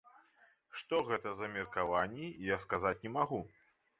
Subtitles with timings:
[0.79, 3.39] Што гэта за меркаванні, я сказаць не магу.